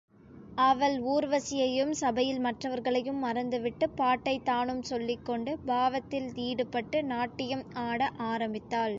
[0.57, 8.09] அவள் ஊர்வசியையும் சபையில் மற்றவர்களையும் மறந்துவிட்டுப் பாட்டைத் தானும் சொல்லிக்கொண்டு, பாவத்தில் ஈடுபட்டு நாட்டியும் ஆட
[8.17, 8.89] ஆரம்பித்தாள்.